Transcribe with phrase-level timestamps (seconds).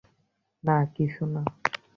[0.63, 1.41] না, কিছু না।